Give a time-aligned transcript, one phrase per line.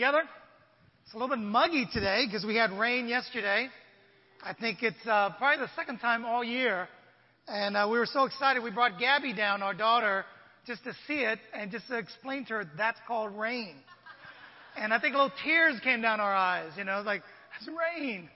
[0.00, 0.22] Together.
[1.04, 3.68] It's a little bit muggy today because we had rain yesterday.
[4.42, 6.88] I think it's uh, probably the second time all year.
[7.46, 8.62] And uh, we were so excited.
[8.62, 10.24] We brought Gabby down, our daughter,
[10.66, 13.74] just to see it and just to explain to her that's called rain.
[14.74, 17.20] And I think little tears came down our eyes, you know, like,
[17.58, 18.30] it's rain.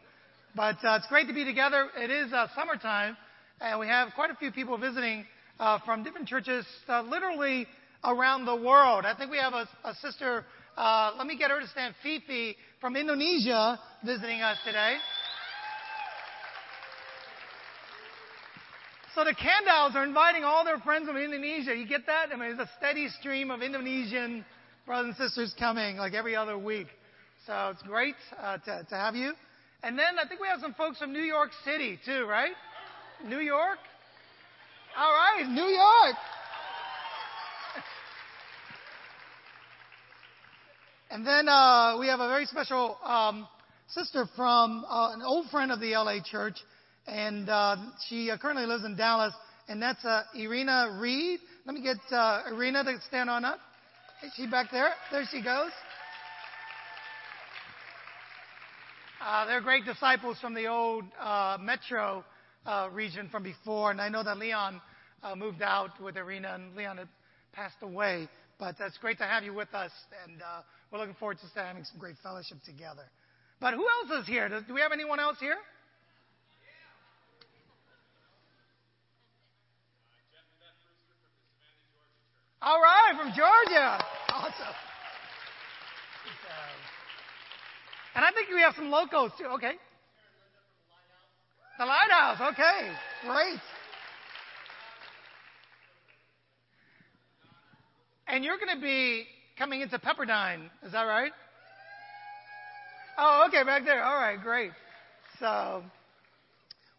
[0.55, 1.89] But uh, it's great to be together.
[1.97, 3.17] It is uh, summertime,
[3.63, 5.25] and we have quite a few people visiting
[5.59, 7.67] uh, from different churches, uh, literally
[8.05, 9.07] around the world.
[9.07, 10.45] I think we have a, a sister
[10.77, 11.95] uh, let me get her to stand.
[12.03, 14.97] Fifi from Indonesia visiting us today.
[19.15, 21.75] So the Candals are inviting all their friends from Indonesia.
[21.77, 22.31] You get that?
[22.33, 24.45] I mean, it's a steady stream of Indonesian
[24.87, 26.89] brothers and sisters coming like every other week.
[27.47, 29.33] So it's great uh, to, to have you.
[29.85, 32.53] And then I think we have some folks from New York City too, right?
[33.25, 33.79] New York?
[34.97, 36.17] All right, New York.
[41.15, 43.47] And then uh, we have a very special um,
[43.87, 46.57] sister from uh, an old friend of the LA church,
[47.07, 47.77] and uh,
[48.09, 49.33] she uh, currently lives in Dallas,
[49.69, 51.39] and that's uh, Irina Reed.
[51.67, 53.61] Let me get uh, Irina to stand on up.
[54.25, 54.91] Is she back there?
[55.13, 55.71] There she goes.
[59.47, 61.05] They're great disciples from the old
[61.61, 62.25] metro
[62.91, 64.81] region from before, and I know that Leon
[65.37, 67.09] moved out with Irina, and Leon had
[67.53, 68.29] passed away.
[68.59, 69.91] But it's great to have you with us,
[70.27, 73.03] and uh, we're looking forward to having some great fellowship together.
[73.61, 74.49] But who else is here?
[74.49, 75.57] Do we have anyone else here?
[82.63, 84.03] All right, from Georgia.
[84.31, 84.75] Awesome.
[88.15, 89.47] And I think we have some locals too.
[89.59, 89.73] Okay.
[91.79, 92.41] The lighthouse.
[92.53, 92.93] Okay.
[93.27, 93.61] Great.
[98.27, 99.27] And you're going to be
[99.59, 100.71] coming into Pepperdine.
[100.83, 101.33] Is that right?
[103.19, 104.03] Oh, okay, back there.
[104.03, 104.71] All right, great.
[105.39, 105.83] So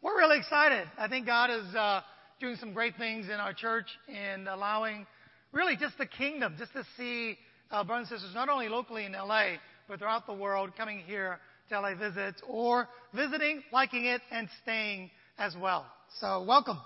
[0.03, 0.85] we're really excited.
[0.99, 2.01] I think God is uh,
[2.39, 5.07] doing some great things in our church and allowing
[5.51, 7.37] really just the kingdom, just to see
[7.71, 9.55] uh, brothers and sisters, not only locally in LA,
[9.87, 11.39] but throughout the world coming here
[11.69, 15.87] to LA visits or visiting, liking it, and staying as well.
[16.21, 16.77] So welcome.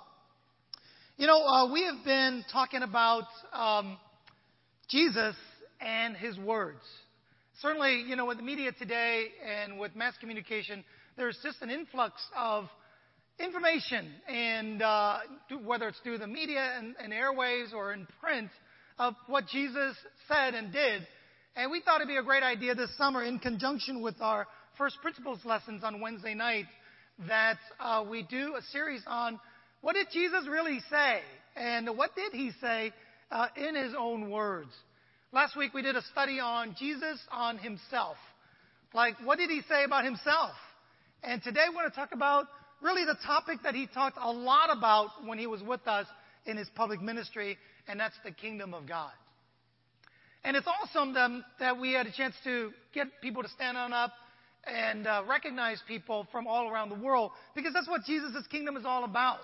[1.18, 3.98] You know, uh, we have been talking about um,
[4.90, 5.36] Jesus
[5.80, 6.82] and his words.
[7.62, 10.84] Certainly, you know, with the media today and with mass communication,
[11.16, 12.66] there's just an influx of
[13.40, 15.20] information, and uh,
[15.64, 18.50] whether it's through the media and, and airwaves or in print,
[18.98, 19.96] of what Jesus
[20.28, 21.08] said and did.
[21.56, 24.98] And we thought it'd be a great idea this summer, in conjunction with our first
[25.02, 26.66] principles lessons on Wednesday night,
[27.28, 29.40] that uh, we do a series on
[29.82, 31.20] what did Jesus really say,
[31.56, 32.92] and what did he say
[33.32, 34.72] uh, in his own words.
[35.32, 38.18] Last week we did a study on Jesus on himself.
[38.94, 40.52] Like, what did he say about himself?
[41.24, 42.46] And today we're going to talk about
[42.82, 46.08] really the topic that he talked a lot about when he was with us
[46.46, 47.58] in his public ministry,
[47.88, 49.12] and that's the kingdom of God.
[50.44, 51.14] And it's awesome
[51.60, 54.14] that we had a chance to get people to stand on up
[54.66, 58.86] and uh, recognize people from all around the world because that's what Jesus' kingdom is
[58.86, 59.40] all about.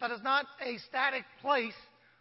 [0.00, 1.74] That is not a static place,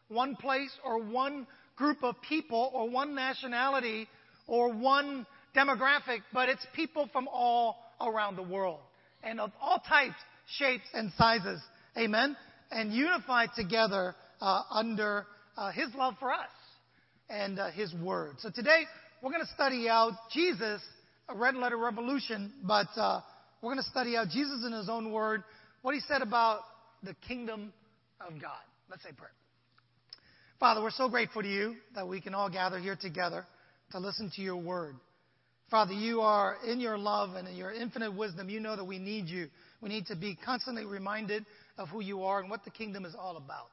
[0.10, 4.08] one place or one group of people or one nationality
[4.48, 5.26] or one
[5.56, 8.80] demographic, but it's people from all around the world
[9.24, 10.16] and of all types,
[10.58, 11.62] shapes, and sizes.
[11.98, 12.36] Amen?
[12.72, 15.26] And unified together uh, under
[15.58, 16.50] uh, His love for us
[17.30, 18.36] and uh, His Word.
[18.40, 18.84] So today,
[19.22, 20.82] we're going to study out Jesus,
[21.28, 23.22] a red letter revolution, but uh,
[23.62, 25.44] we're going to study out Jesus in His own Word,
[25.82, 26.62] what He said about
[27.04, 27.74] the kingdom
[28.22, 28.60] of God.
[28.90, 29.32] Let's say prayer.
[30.60, 33.46] Father, we're so grateful to you that we can all gather here together
[33.92, 34.96] to listen to your word.
[35.72, 38.50] Father, you are in your love and in your infinite wisdom.
[38.50, 39.48] You know that we need you.
[39.82, 41.46] We need to be constantly reminded
[41.78, 43.70] of who you are and what the kingdom is all about.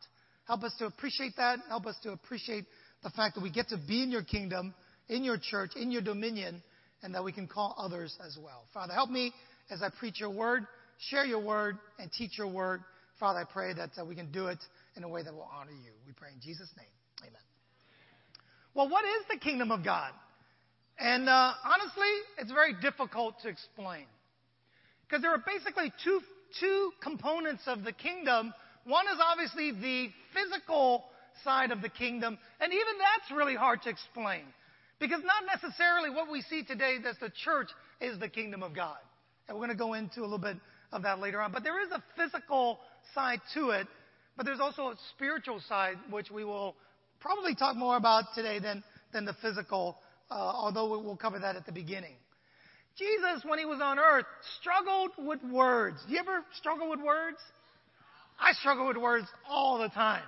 [0.47, 1.59] Help us to appreciate that.
[1.69, 2.67] Help us to appreciate
[3.03, 4.73] the fact that we get to be in your kingdom,
[5.09, 6.63] in your church, in your dominion,
[7.03, 8.63] and that we can call others as well.
[8.73, 9.33] Father, help me
[9.71, 10.65] as I preach your word,
[11.11, 12.81] share your word, and teach your word.
[13.19, 14.59] Father, I pray that uh, we can do it
[14.97, 15.93] in a way that will honor you.
[16.07, 16.87] We pray in Jesus' name.
[17.23, 17.41] Amen.
[18.75, 20.13] Well, what is the kingdom of God?
[20.99, 22.09] And uh, honestly,
[22.39, 24.05] it's very difficult to explain.
[25.07, 26.21] Because there are basically two,
[26.59, 28.53] two components of the kingdom.
[28.85, 31.05] One is obviously the physical
[31.45, 34.43] side of the kingdom, and even that's really hard to explain.
[34.99, 37.69] Because not necessarily what we see today as the church
[38.01, 38.97] is the kingdom of God.
[39.47, 40.57] And we're going to go into a little bit
[40.93, 41.53] of that later on.
[41.53, 42.79] But there is a physical
[43.15, 43.87] side to it
[44.37, 46.75] but there's also a spiritual side, which we will
[47.21, 49.99] probably talk more about today than, than the physical
[50.31, 52.15] uh, although we'll cover that at the beginning.
[52.99, 54.25] Jesus, when he was on earth,
[54.61, 55.99] struggled with words.
[56.09, 57.37] You ever struggle with words?
[58.41, 60.25] I struggle with words all the time.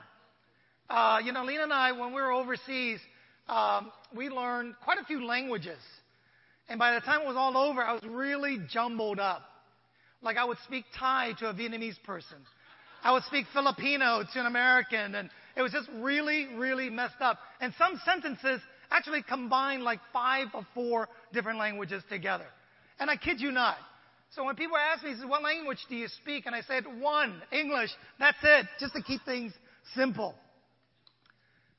[0.88, 3.00] Uh, you know, Lena and I, when we were overseas,
[3.48, 5.78] um, we learned quite a few languages.
[6.68, 9.42] And by the time it was all over, I was really jumbled up.
[10.20, 12.38] Like I would speak Thai to a Vietnamese person.
[13.02, 17.38] I would speak Filipino to an American, and it was just really, really messed up.
[17.60, 18.60] And some sentences
[18.90, 22.46] actually combine like five or four different languages together.
[22.98, 23.76] And I kid you not.
[24.30, 26.46] So when people ask me, what language do you speak?
[26.46, 27.90] And I said, one, English.
[28.18, 29.52] That's it, just to keep things
[29.94, 30.34] simple.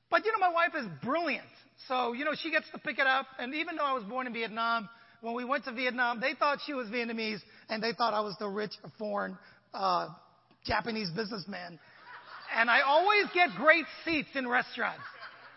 [0.10, 1.46] But you know, my wife is brilliant.
[1.88, 3.28] So, you know, she gets to pick it up.
[3.38, 4.90] And even though I was born in Vietnam,
[5.22, 7.40] when we went to Vietnam, they thought she was Vietnamese
[7.70, 9.38] and they thought I was the rich foreign
[9.74, 10.08] uh,
[10.70, 11.80] Japanese businessman.
[12.56, 15.02] And I always get great seats in restaurants,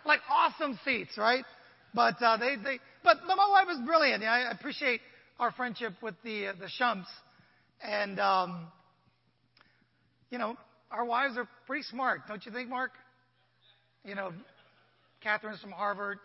[0.05, 1.45] like awesome seats, right?
[1.95, 4.25] But uh, they, they, but, my wife is brilliant.
[4.25, 5.01] I appreciate
[5.39, 7.07] our friendship with the uh, the Shumps,
[7.83, 8.67] and um,
[10.31, 10.57] you know,
[10.91, 12.93] our wives are pretty smart, don't you think, Mark?
[14.05, 14.33] You know,
[15.23, 16.19] Catherine's from Harvard,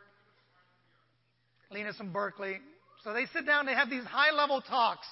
[1.71, 2.57] Lena's from Berkeley.
[3.03, 5.07] So they sit down, they have these high level talks.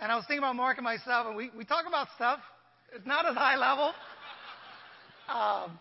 [0.00, 2.38] And I was thinking about Mark and myself, and we, we talk about stuff.
[2.94, 3.92] It's not as high level.
[5.28, 5.78] Um,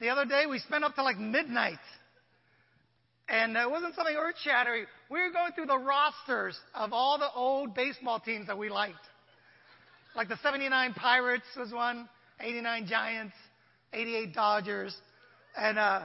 [0.00, 1.78] the other day, we spent up to like midnight.
[3.28, 4.86] And it wasn't something earth shattering.
[5.10, 8.94] We were going through the rosters of all the old baseball teams that we liked.
[10.14, 12.08] Like the 79 Pirates was one,
[12.40, 13.34] 89 Giants,
[13.92, 14.96] 88 Dodgers.
[15.56, 16.02] And uh,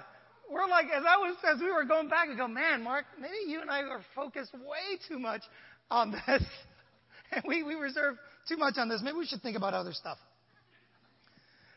[0.51, 3.35] we're like, as I was, as we were going back, we go, man, Mark, maybe
[3.47, 5.41] you and I are focused way too much
[5.89, 6.43] on this.
[7.33, 8.17] And we, we reserve
[8.51, 9.01] too much on this.
[9.03, 10.18] Maybe we should think about other stuff.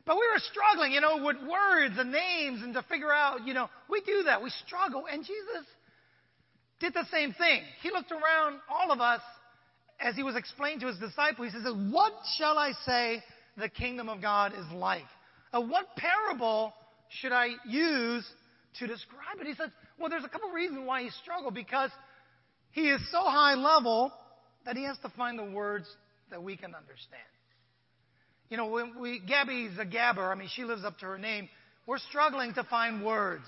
[0.07, 3.55] But we were struggling, you know, with words and names and to figure out, you
[3.55, 4.43] know, we do that.
[4.43, 5.05] We struggle.
[5.11, 5.65] And Jesus
[6.81, 7.63] did the same thing.
[7.83, 9.23] He looked around all of us
[10.01, 11.53] as he was explaining to his disciples.
[11.53, 13.23] He says, What shall I say
[13.57, 15.05] the kingdom of God is like?
[15.53, 16.75] Uh, what parable
[17.21, 18.27] should I use
[18.81, 19.47] to describe it?
[19.47, 21.91] He says, Well, there's a couple reasons why he struggled because
[22.73, 24.13] he is so high level
[24.67, 25.87] that he has to find the words
[26.31, 27.23] that we can understand.
[28.51, 30.31] You know, when we, Gabby's a gabber.
[30.31, 31.49] I mean, she lives up to her name.
[31.87, 33.45] We're struggling to find words,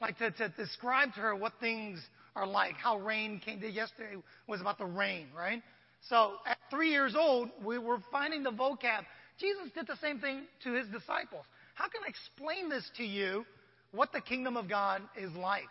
[0.00, 2.00] like to, to describe to her what things
[2.34, 2.74] are like.
[2.74, 3.62] How rain came.
[3.62, 4.16] Yesterday
[4.46, 5.62] was about the rain, right?
[6.08, 9.04] So at three years old, we were finding the vocab.
[9.38, 11.44] Jesus did the same thing to his disciples.
[11.74, 13.44] How can I explain this to you?
[13.92, 15.64] What the kingdom of God is like?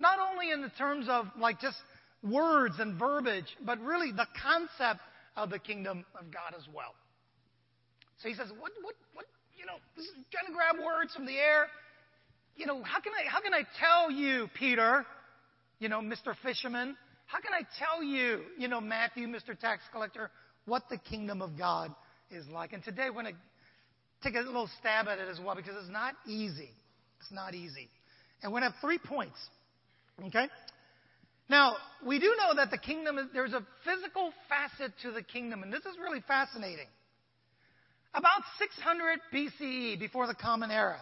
[0.00, 1.76] Not only in the terms of like just
[2.22, 5.00] words and verbiage, but really the concept
[5.36, 6.94] of the kingdom of God as well.
[8.22, 9.26] So he says, what, what, what,
[9.58, 11.66] you know, this is trying to grab words from the air.
[12.56, 15.04] You know, how can I, how can I tell you, Peter,
[15.78, 16.34] you know, Mr.
[16.42, 16.96] Fisherman,
[17.26, 19.58] how can I tell you, you know, Matthew, Mr.
[19.58, 20.30] Tax Collector,
[20.64, 21.94] what the kingdom of God
[22.30, 22.72] is like?
[22.72, 23.40] And today we're going to
[24.22, 26.70] take a little stab at it as well because it's not easy.
[27.20, 27.90] It's not easy.
[28.42, 29.38] And we're going to have three points.
[30.24, 30.48] Okay?
[31.48, 35.72] Now, we do know that the kingdom, there's a physical facet to the kingdom, and
[35.72, 36.88] this is really fascinating.
[38.14, 41.00] About 600 BCE, before the Common Era,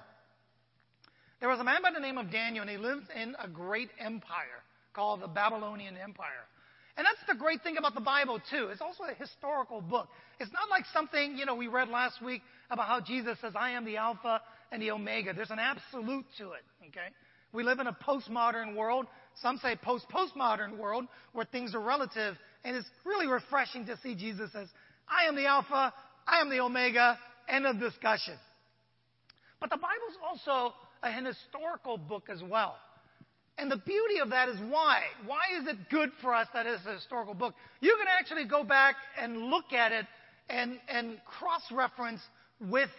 [1.40, 3.90] there was a man by the name of Daniel, and he lived in a great
[3.98, 4.62] empire
[4.92, 6.46] called the Babylonian Empire.
[6.96, 8.68] And that's the great thing about the Bible, too.
[8.70, 10.08] It's also a historical book.
[10.38, 13.70] It's not like something, you know, we read last week about how Jesus says, I
[13.70, 15.32] am the Alpha and the Omega.
[15.32, 17.08] There's an absolute to it, okay?
[17.52, 19.06] We live in a postmodern world.
[19.40, 22.36] Some say post-postmodern world where things are relative.
[22.64, 24.68] And it's really refreshing to see Jesus as,
[25.08, 25.92] I am the Alpha
[26.26, 27.18] I am the Omega.
[27.48, 28.34] End of discussion.
[29.60, 32.76] But the Bible's also an historical book as well.
[33.58, 35.02] And the beauty of that is why?
[35.26, 37.54] Why is it good for us that it's a historical book?
[37.80, 40.06] You can actually go back and look at it
[40.48, 42.20] and, and cross reference
[42.60, 42.90] with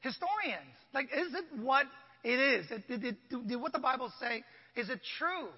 [0.00, 0.76] historians.
[0.94, 1.86] Like, is it what
[2.22, 2.66] it is?
[2.88, 4.44] Did, did, what the Bible say,
[4.76, 5.48] is it true?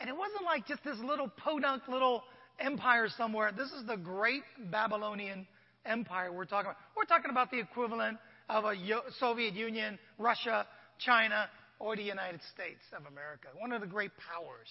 [0.00, 2.22] And it wasn't like just this little podunk little
[2.60, 3.52] empire somewhere.
[3.56, 5.46] This is the great Babylonian
[5.84, 6.76] empire we're talking about.
[6.96, 8.74] We're talking about the equivalent of a
[9.18, 10.66] Soviet Union, Russia,
[10.98, 14.68] China, or the United States of America, one of the great powers.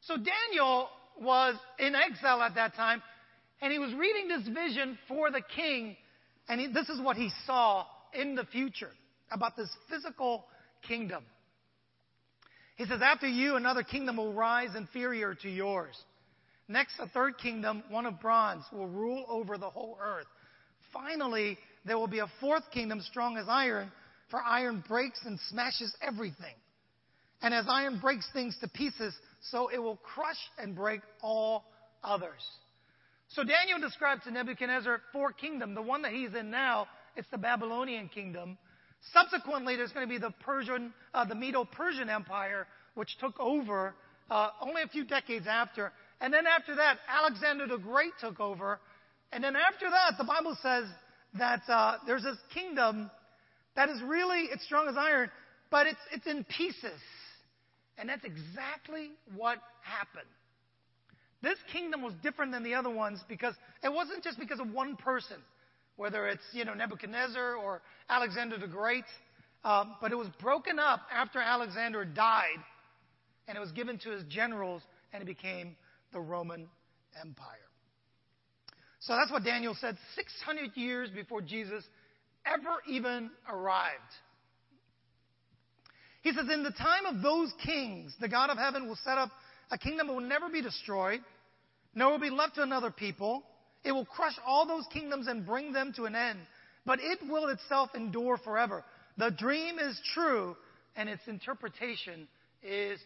[0.00, 0.88] So Daniel
[1.20, 3.02] was in exile at that time,
[3.60, 5.96] and he was reading this vision for the king,
[6.48, 8.90] and he, this is what he saw in the future
[9.30, 10.44] about this physical
[10.86, 11.24] kingdom.
[12.76, 15.96] He says, After you, another kingdom will rise inferior to yours.
[16.68, 20.26] Next, a third kingdom, one of bronze, will rule over the whole earth.
[20.92, 23.90] Finally, there will be a fourth kingdom strong as iron,
[24.30, 26.54] for iron breaks and smashes everything.
[27.42, 29.14] And as iron breaks things to pieces,
[29.50, 31.64] so it will crush and break all
[32.02, 32.42] others.
[33.28, 35.74] So Daniel describes to Nebuchadnezzar four kingdoms.
[35.74, 38.58] The one that he's in now, it's the Babylonian kingdom.
[39.12, 43.94] Subsequently, there's going to be the Persian, uh, the Medo-Persian Empire, which took over
[44.30, 45.92] uh, only a few decades after.
[46.20, 48.80] And then after that, Alexander the Great took over.
[49.32, 50.84] And then after that, the Bible says
[51.38, 53.10] that uh, there's this kingdom
[53.74, 55.30] that is really, it's strong as iron,
[55.70, 57.00] but it's, it's in pieces.
[57.98, 60.28] And that's exactly what happened.
[61.42, 64.96] This kingdom was different than the other ones because it wasn't just because of one
[64.96, 65.36] person,
[65.96, 69.04] whether it's, you know, Nebuchadnezzar or Alexander the Great,
[69.64, 72.60] um, but it was broken up after Alexander died
[73.48, 75.76] and it was given to his generals and it became
[76.12, 76.68] the Roman
[77.20, 77.56] Empire.
[79.00, 81.84] So that's what Daniel said 600 years before Jesus
[82.44, 83.92] ever even arrived.
[86.22, 89.30] He says, In the time of those kings, the God of heaven will set up
[89.70, 91.20] a kingdom that will never be destroyed,
[91.94, 93.44] nor will be left to another people.
[93.86, 96.40] It will crush all those kingdoms and bring them to an end,
[96.84, 98.84] but it will itself endure forever.
[99.16, 100.56] The dream is true,
[100.96, 102.26] and its interpretation
[102.64, 102.98] is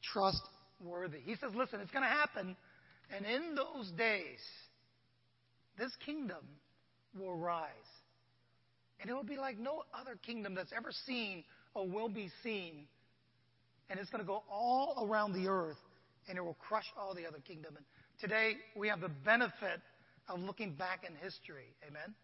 [0.00, 1.18] trustworthy.
[1.24, 2.56] He says, Listen, it's going to happen,
[3.14, 4.38] and in those days,
[5.76, 6.44] this kingdom
[7.18, 7.68] will rise.
[9.00, 11.42] And it will be like no other kingdom that's ever seen
[11.74, 12.86] or will be seen.
[13.90, 15.78] And it's going to go all around the earth
[16.28, 17.74] and it will crush all the other kingdom.
[17.76, 17.86] And
[18.20, 19.80] today we have the benefit
[20.28, 21.74] of looking back in history.
[21.86, 22.14] Amen.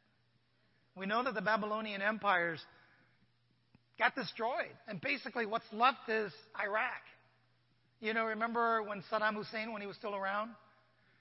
[0.96, 2.60] We know that the Babylonian empires
[3.98, 4.74] got destroyed.
[4.88, 7.02] And basically what's left is Iraq.
[8.00, 10.50] You know, remember when Saddam Hussein, when he was still around,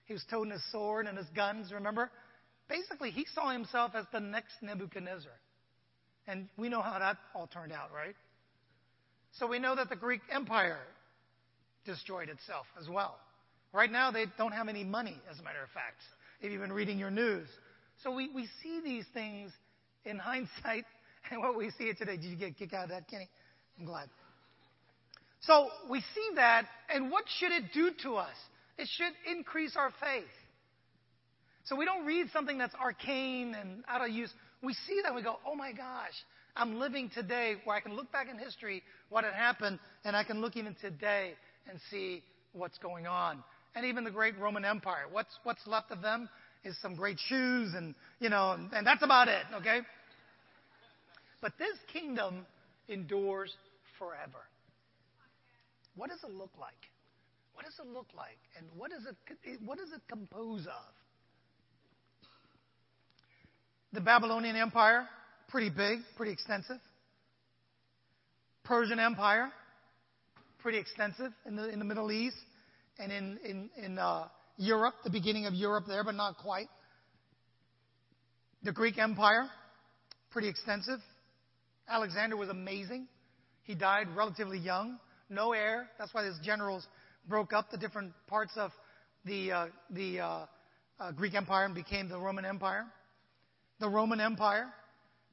[0.05, 2.11] he was toting his sword and his guns, remember?
[2.67, 5.31] Basically, he saw himself as the next Nebuchadnezzar.
[6.27, 8.15] And we know how that all turned out, right?
[9.39, 10.79] So we know that the Greek Empire
[11.85, 13.17] destroyed itself as well.
[13.73, 16.01] Right now, they don't have any money, as a matter of fact,
[16.43, 17.47] if you've been reading your news.
[18.03, 19.51] So we, we see these things
[20.05, 20.83] in hindsight
[21.31, 22.17] and what we see it today.
[22.17, 23.29] Did you get a kick out of that, Kenny?
[23.79, 24.09] I'm glad.
[25.39, 28.35] So we see that, and what should it do to us?
[28.77, 30.23] It should increase our faith.
[31.65, 34.29] So we don't read something that's arcane and out of use.
[34.61, 36.13] We see that and we go, oh my gosh,
[36.55, 40.23] I'm living today where I can look back in history what had happened, and I
[40.23, 41.33] can look even today
[41.69, 42.21] and see
[42.51, 43.43] what's going on.
[43.75, 45.05] And even the great Roman Empire.
[45.11, 46.29] What's, what's left of them
[46.63, 49.79] is some great shoes and, you know, and that's about it, okay?
[51.41, 52.45] But this kingdom
[52.87, 53.53] endures
[53.97, 54.43] forever.
[55.95, 56.73] What does it look like?
[57.53, 58.37] What does it look like?
[58.57, 60.93] And what is it, what does it compose of?
[63.91, 65.07] The Babylonian Empire,
[65.49, 66.79] pretty big, pretty extensive.
[68.63, 69.51] Persian Empire,
[70.59, 72.37] pretty extensive in the, in the Middle East
[72.99, 76.67] and in, in, in uh, Europe, the beginning of Europe there, but not quite.
[78.63, 79.49] The Greek Empire,
[80.31, 80.99] pretty extensive.
[81.89, 83.07] Alexander was amazing.
[83.63, 85.89] He died relatively young, no heir.
[85.97, 86.85] That's why his generals
[87.27, 88.71] broke up the different parts of
[89.25, 90.45] the, uh, the uh,
[90.99, 92.85] uh, Greek Empire and became the Roman Empire
[93.83, 94.67] the Roman Empire.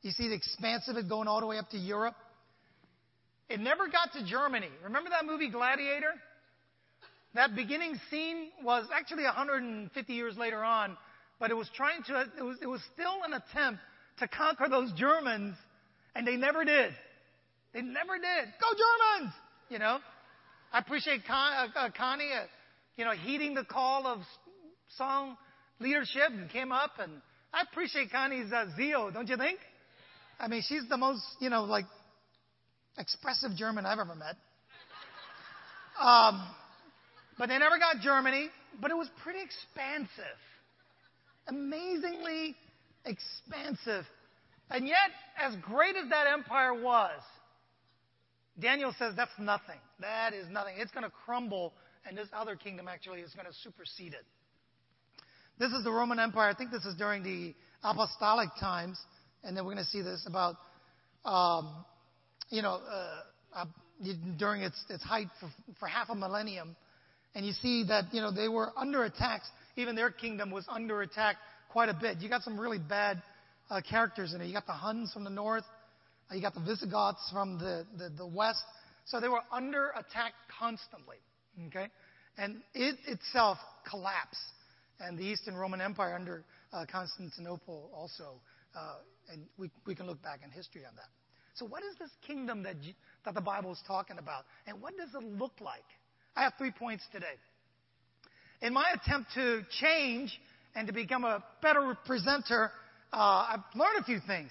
[0.02, 2.16] You see the expanse of it going all the way up to Europe.
[3.48, 4.70] It never got to Germany.
[4.82, 6.14] Remember that movie Gladiator?
[7.34, 10.96] That beginning scene was actually 150 years later on,
[11.38, 13.80] but it was trying to, it was, it was still an attempt
[14.18, 15.54] to conquer those Germans,
[16.14, 16.92] and they never did.
[17.72, 18.52] They never did.
[18.60, 19.34] Go Germans!
[19.68, 19.99] You know?
[20.72, 22.46] I appreciate Con, uh, uh, Connie, uh,
[22.96, 24.20] you know, heeding the call of
[24.96, 25.37] song
[25.78, 27.12] leadership and came up and
[27.52, 29.58] I appreciate Connie's uh, zeal, don't you think?
[30.38, 31.87] I mean, she's the most, you know, like
[32.99, 34.37] expressive German I've ever met.
[36.00, 36.46] Um,
[37.40, 38.50] but they never got Germany,
[38.82, 40.37] but it was pretty expansive.
[41.49, 42.54] Amazingly
[43.06, 44.04] expansive.
[44.68, 47.18] And yet, as great as that empire was,
[48.61, 49.78] Daniel says that's nothing.
[50.00, 50.75] That is nothing.
[50.76, 51.73] It's going to crumble,
[52.06, 54.26] and this other kingdom actually is going to supersede it.
[55.59, 56.50] This is the Roman Empire.
[56.50, 59.00] I think this is during the apostolic times,
[59.44, 60.56] and then we're going to see this about,
[61.25, 61.87] um,
[62.50, 63.64] you know, uh, uh,
[64.38, 66.76] during its, its height for, for half a millennium.
[67.34, 69.42] And you see that, you know, they were under attack.
[69.76, 71.37] Even their kingdom was under attack
[71.70, 72.18] quite a bit.
[72.18, 73.22] You got some really bad
[73.70, 74.46] uh, characters in it.
[74.46, 75.64] You got the Huns from the north.
[76.30, 78.62] Uh, you got the Visigoths from the, the, the west.
[79.06, 81.16] So they were under attack constantly.
[81.68, 81.87] Okay?
[82.37, 83.58] And it itself
[83.88, 84.38] collapsed
[85.00, 88.40] and the Eastern Roman Empire under uh, Constantinople also.
[88.76, 88.96] Uh,
[89.32, 91.08] and we, we can look back in history on that.
[91.54, 92.76] So, what is this kingdom that,
[93.25, 94.44] that the Bible is talking about?
[94.66, 95.84] And what does it look like?
[96.40, 97.26] I have three points today.
[98.62, 100.32] In my attempt to change
[100.75, 102.70] and to become a better presenter,
[103.12, 103.16] uh,
[103.50, 104.50] I've learned a few things.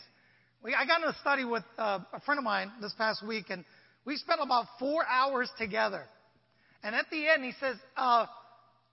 [0.63, 3.45] We, I got in a study with uh, a friend of mine this past week,
[3.49, 3.65] and
[4.05, 6.03] we spent about four hours together.
[6.83, 8.27] And at the end, he says, uh,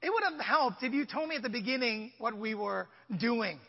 [0.01, 2.89] It would have helped if you told me at the beginning what we were
[3.21, 3.61] doing.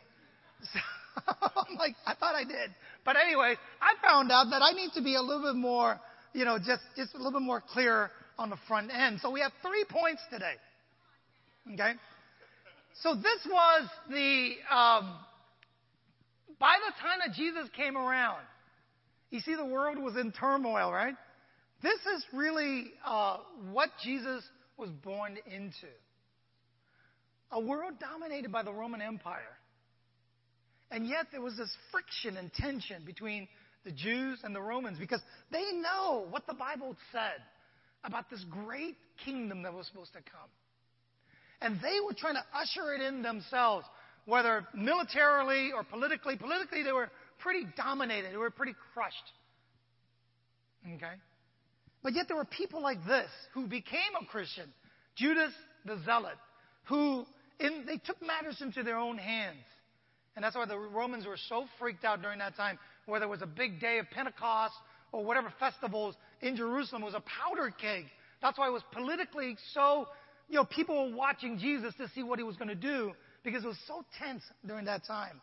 [0.74, 2.70] So, I'm like, I thought I did.
[3.04, 6.00] But anyway, I found out that I need to be a little bit more,
[6.32, 9.20] you know, just, just a little bit more clear on the front end.
[9.22, 10.56] So we have three points today.
[11.74, 11.94] Okay?
[13.02, 15.16] So this was the, um,
[16.60, 18.42] by the time that Jesus came around,
[19.30, 21.16] you see the world was in turmoil, right?
[21.84, 23.38] This is really uh,
[23.72, 24.44] what Jesus
[24.78, 25.92] was born into.
[27.52, 29.58] A world dominated by the Roman Empire.
[30.90, 33.48] And yet there was this friction and tension between
[33.84, 37.42] the Jews and the Romans because they know what the Bible said
[38.04, 40.50] about this great kingdom that was supposed to come.
[41.62, 43.86] And they were trying to usher it in themselves,
[44.26, 46.36] whether militarily or politically.
[46.38, 49.16] Politically, they were pretty dominated, they were pretty crushed.
[50.96, 51.14] Okay?
[52.04, 54.72] But yet there were people like this who became a Christian
[55.16, 55.52] Judas
[55.86, 56.38] the Zealot,
[56.86, 57.26] who
[57.60, 59.58] in, they took matters into their own hands.
[60.36, 62.78] And that's why the Romans were so freaked out during that time,
[63.08, 64.76] whether it was a big day of Pentecost
[65.12, 68.06] or whatever festivals in Jerusalem was a powder keg.
[68.42, 70.08] That's why it was politically so,
[70.50, 73.64] you know, people were watching Jesus to see what he was going to do because
[73.64, 75.42] it was so tense during that time.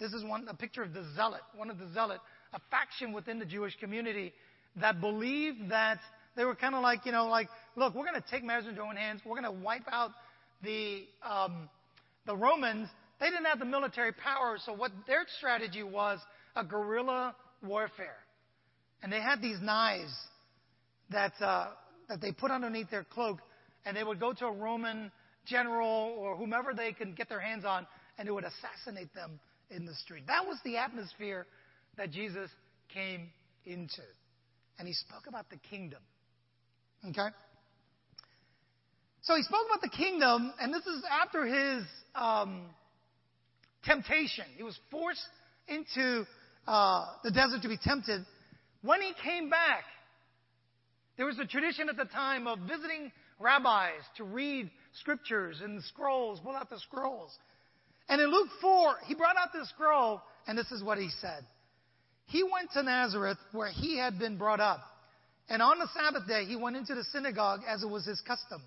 [0.00, 2.20] This is one, a picture of the zealot, one of the zealot,
[2.52, 4.32] a faction within the Jewish community
[4.80, 5.98] that believed that
[6.34, 8.80] they were kind of like, you know, like, look, we're going to take matters into
[8.80, 9.20] our own hands.
[9.24, 10.10] We're going to wipe out
[10.62, 11.68] the, um,
[12.26, 12.88] the Romans
[13.22, 16.18] they didn't have the military power, so what their strategy was
[16.56, 18.16] a guerrilla warfare.
[19.02, 20.12] And they had these knives
[21.10, 21.68] that, uh,
[22.08, 23.40] that they put underneath their cloak,
[23.84, 25.10] and they would go to a Roman
[25.46, 27.86] general or whomever they could get their hands on,
[28.18, 30.24] and it would assassinate them in the street.
[30.26, 31.46] That was the atmosphere
[31.96, 32.48] that Jesus
[32.92, 33.30] came
[33.64, 34.02] into.
[34.78, 36.00] And he spoke about the kingdom.
[37.08, 37.28] Okay?
[39.22, 41.84] So he spoke about the kingdom, and this is after his
[42.14, 42.62] um,
[43.84, 44.44] temptation.
[44.56, 45.20] He was forced
[45.68, 46.26] into
[46.66, 48.24] uh, the desert to be tempted.
[48.82, 49.84] When he came back,
[51.16, 56.40] there was a tradition at the time of visiting rabbis to read scriptures and scrolls,
[56.40, 57.36] pull out the scrolls.
[58.08, 61.44] And in Luke 4, he brought out this scroll, and this is what he said.
[62.26, 64.80] He went to Nazareth where he had been brought up.
[65.48, 68.62] And on the Sabbath day, he went into the synagogue as it was his custom.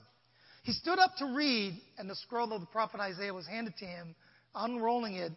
[0.64, 3.86] He stood up to read, and the scroll of the prophet Isaiah was handed to
[3.86, 4.16] him
[4.56, 5.32] unrolling it,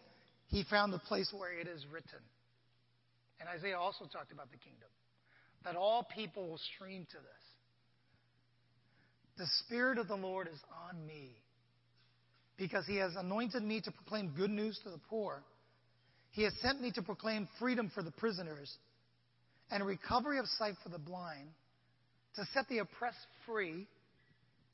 [0.48, 2.20] he found the place where it is written.
[3.40, 4.88] And Isaiah also talked about the kingdom,
[5.64, 7.44] that all people will stream to this.
[9.38, 11.30] The Spirit of the Lord is on me
[12.56, 15.44] because he has anointed me to proclaim good news to the poor.
[16.30, 18.76] He has sent me to proclaim freedom for the prisoners
[19.70, 21.48] and recovery of sight for the blind,
[22.34, 23.86] to set the oppressed free,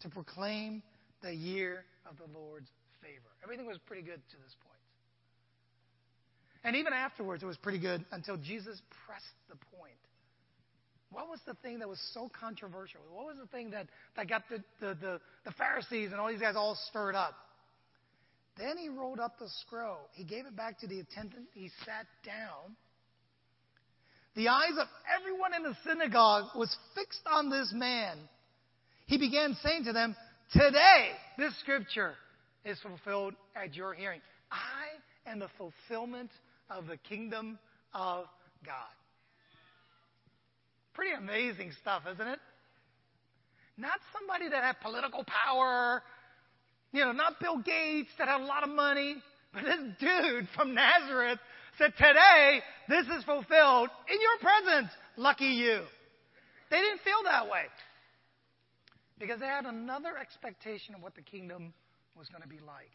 [0.00, 0.82] to proclaim
[1.22, 2.68] the year of the Lord's
[3.02, 3.28] favor.
[3.42, 4.73] Everything was pretty good to this point.
[6.64, 9.92] And even afterwards, it was pretty good until Jesus pressed the point.
[11.10, 13.00] What was the thing that was so controversial?
[13.12, 16.40] What was the thing that, that got the, the, the, the Pharisees and all these
[16.40, 17.34] guys all stirred up?
[18.56, 20.08] Then he rolled up the scroll.
[20.12, 21.46] He gave it back to the attendant.
[21.52, 22.76] He sat down.
[24.34, 24.88] The eyes of
[25.20, 28.16] everyone in the synagogue was fixed on this man.
[29.06, 30.16] He began saying to them,
[30.52, 32.14] Today, this scripture
[32.64, 34.20] is fulfilled at your hearing.
[34.50, 36.30] I am the fulfillment
[36.70, 37.58] of the kingdom
[37.92, 38.26] of
[38.64, 38.94] God.
[40.94, 42.38] Pretty amazing stuff, isn't it?
[43.76, 46.02] Not somebody that had political power,
[46.92, 49.16] you know, not Bill Gates that had a lot of money,
[49.52, 51.40] but this dude from Nazareth
[51.78, 54.92] said, Today, this is fulfilled in your presence.
[55.16, 55.82] Lucky you.
[56.70, 57.64] They didn't feel that way
[59.18, 61.72] because they had another expectation of what the kingdom
[62.16, 62.90] was going to be like.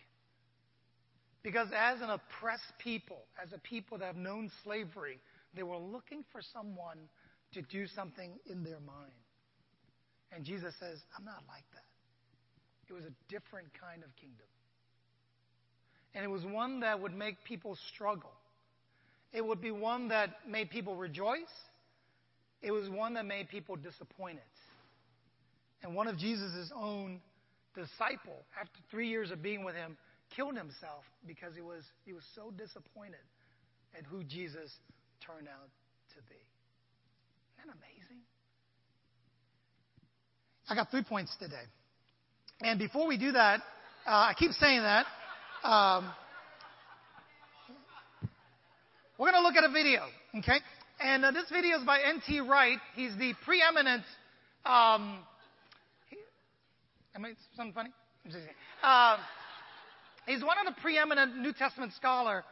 [1.44, 5.20] Because as an oppressed people, as a people that have known slavery,
[5.56, 6.98] they were looking for someone
[7.54, 9.12] to do something in their mind.
[10.32, 11.84] And Jesus says, I'm not like that.
[12.90, 14.46] It was a different kind of kingdom.
[16.14, 18.32] And it was one that would make people struggle.
[19.32, 21.40] It would be one that made people rejoice.
[22.62, 24.42] It was one that made people disappointed.
[25.84, 27.22] And one of Jesus' own
[27.76, 29.98] disciple, after three years of being with him,
[30.36, 33.24] killed himself because he was, he was so disappointed
[33.98, 34.72] at who Jesus
[35.26, 35.70] turned out
[36.16, 36.36] to be.
[37.58, 38.24] Isn't that amazing?
[40.70, 41.66] I got three points today.
[42.62, 43.62] And before we do that,
[44.06, 45.06] uh, I keep saying that.
[45.64, 46.12] Um,
[49.18, 50.02] we're going to look at a video,
[50.38, 50.60] okay?
[51.02, 52.40] And uh, this video is by N.T.
[52.42, 52.78] Wright.
[52.96, 54.04] He's the preeminent.
[54.66, 55.20] Um,
[56.10, 56.18] he,
[57.16, 57.90] am I something funny?
[60.30, 62.44] He's one of the preeminent New Testament scholar.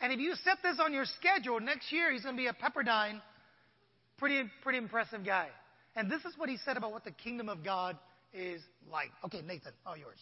[0.00, 2.52] And if you set this on your schedule, next year he's going to be a
[2.52, 3.20] Pepperdine.
[4.18, 5.48] Pretty, pretty impressive guy.
[5.96, 7.96] And this is what he said about what the kingdom of God
[8.32, 9.10] is like.
[9.24, 10.18] Okay, Nathan, all yours.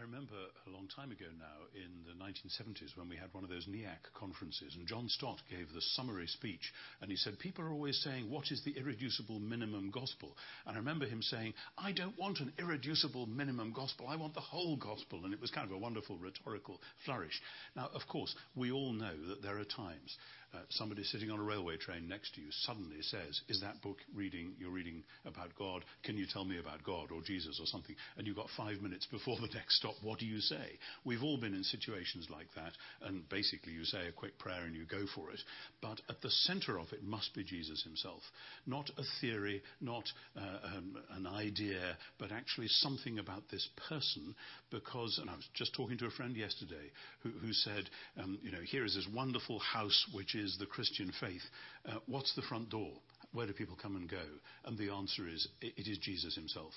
[0.00, 0.32] I remember
[0.66, 4.00] a long time ago now in the 1970s when we had one of those NEAC
[4.18, 8.30] conferences, and John Stott gave the summary speech, and he said, People are always saying,
[8.30, 10.34] What is the irreducible minimum gospel?
[10.64, 14.40] And I remember him saying, I don't want an irreducible minimum gospel, I want the
[14.40, 15.26] whole gospel.
[15.26, 17.38] And it was kind of a wonderful rhetorical flourish.
[17.76, 20.16] Now, of course, we all know that there are times
[20.52, 23.98] uh, somebody sitting on a railway train next to you suddenly says, Is that book
[24.14, 25.84] reading, you're reading about God?
[26.02, 27.94] Can you tell me about God or Jesus or something?
[28.16, 29.94] And you've got five minutes before the next stop.
[30.02, 30.78] What do you say?
[31.04, 32.72] We've all been in situations like that,
[33.06, 35.40] and basically you say a quick prayer and you go for it.
[35.80, 38.22] But at the center of it must be Jesus himself.
[38.66, 40.04] Not a theory, not
[40.36, 44.34] uh, um, an idea, but actually something about this person.
[44.70, 46.90] Because, and I was just talking to a friend yesterday
[47.22, 47.84] who, who said,
[48.20, 51.42] um, You know, here is this wonderful house which is the Christian faith.
[51.86, 52.92] Uh, what's the front door?
[53.32, 54.22] Where do people come and go?
[54.64, 56.72] And the answer is it, it is Jesus himself.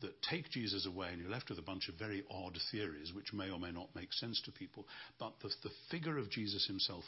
[0.00, 3.32] That take Jesus away and you're left with a bunch of very odd theories which
[3.32, 4.86] may or may not make sense to people.
[5.18, 7.04] But the, the figure of Jesus himself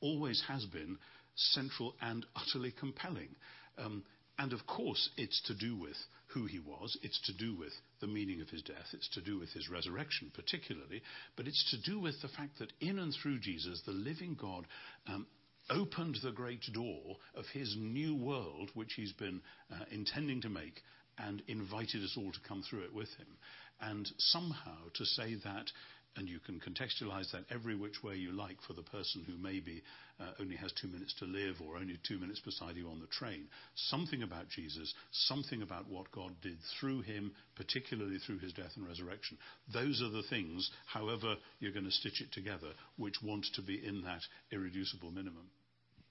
[0.00, 0.98] always has been
[1.34, 3.34] central and utterly compelling.
[3.78, 4.04] Um,
[4.38, 5.96] and of course, it's to do with
[6.28, 6.98] who he was.
[7.02, 8.92] It's to do with the meaning of his death.
[8.92, 11.02] It's to do with his resurrection, particularly.
[11.36, 14.66] But it's to do with the fact that in and through Jesus, the living God
[15.06, 15.26] um,
[15.70, 19.40] opened the great door of his new world, which he's been
[19.72, 20.82] uh, intending to make,
[21.18, 23.38] and invited us all to come through it with him.
[23.80, 25.70] And somehow to say that
[26.16, 29.82] and you can contextualize that every which way you like for the person who maybe
[30.20, 33.06] uh, only has two minutes to live or only two minutes beside you on the
[33.08, 33.46] train.
[33.74, 38.86] Something about Jesus, something about what God did through him, particularly through his death and
[38.86, 39.38] resurrection.
[39.72, 43.84] Those are the things, however you're going to stitch it together, which want to be
[43.84, 44.20] in that
[44.52, 45.48] irreducible minimum.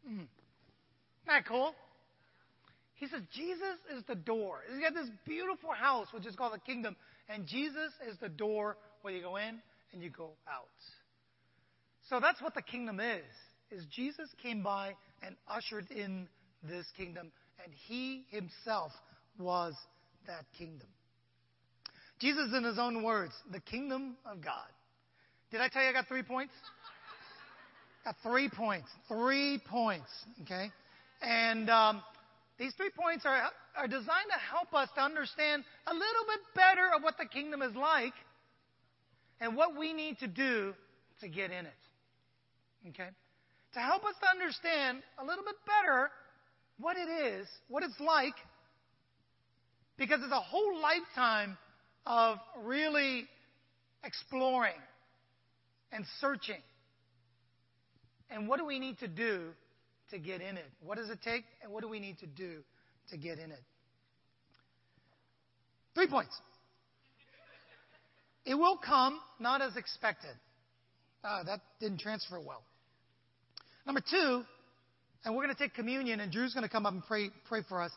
[0.08, 0.16] Mm.
[0.16, 0.28] Isn't
[1.28, 1.74] that cool?
[2.96, 4.60] He says Jesus is the door.
[4.70, 6.96] He's got this beautiful house, which is called the kingdom,
[7.30, 9.62] and Jesus is the door where you go in
[9.94, 10.68] and you go out.
[12.10, 13.24] So that's what the kingdom is.
[13.72, 16.28] Is Jesus came by and ushered in
[16.64, 17.32] this kingdom
[17.64, 18.92] and he himself
[19.40, 19.74] was
[20.28, 20.88] that kingdom.
[22.20, 24.68] Jesus in his own words, the kingdom of God.
[25.52, 26.54] Did I tell you I got 3 points?
[28.06, 28.90] got 3 points.
[29.08, 30.10] 3 points,
[30.44, 30.72] okay?
[31.22, 32.04] And um,
[32.58, 36.94] these 3 points are are designed to help us to understand a little bit better
[36.96, 38.14] of what the kingdom is like
[39.44, 40.74] and what we need to do
[41.20, 41.84] to get in it.
[42.90, 43.10] Okay?
[43.74, 46.10] To help us to understand a little bit better
[46.80, 48.36] what it is, what it's like,
[49.98, 51.58] because it's a whole lifetime
[52.06, 53.26] of really
[54.06, 54.80] exploring
[55.92, 56.62] and searching.
[58.30, 59.50] And what do we need to do
[60.12, 60.72] to get in it?
[60.86, 62.64] What does it take, and what do we need to do
[63.12, 63.62] to get in it?
[65.96, 66.34] Three points.
[68.46, 70.32] It will come not as expected.
[71.24, 72.64] Uh, that didn't transfer well.
[73.86, 74.44] Number two,
[75.24, 77.62] and we're going to take communion, and Drew's going to come up and pray, pray
[77.68, 77.92] for us.